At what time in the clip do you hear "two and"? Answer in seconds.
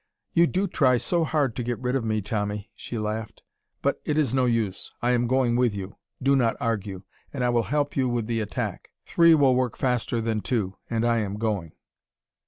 10.41-11.05